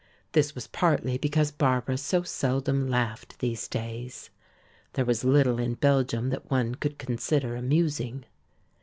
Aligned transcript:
This 0.31 0.55
was 0.55 0.65
partly 0.65 1.19
because 1.19 1.51
Barbara 1.51 1.95
so 1.95 2.23
seldom 2.23 2.87
laughed 2.89 3.37
these 3.37 3.67
days. 3.67 4.31
There 4.93 5.05
was 5.05 5.23
little 5.23 5.59
in 5.59 5.75
Belgium 5.75 6.29
that 6.29 6.49
one 6.49 6.73
could 6.73 6.97
consider 6.97 7.55
amusing. 7.55 8.25